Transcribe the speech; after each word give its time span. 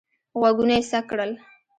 غوږونه 0.39 0.73
یې 0.77 0.83
څک 0.89 1.03
کړل. 1.09 1.31